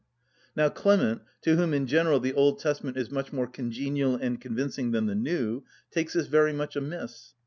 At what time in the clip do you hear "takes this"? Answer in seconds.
5.91-6.25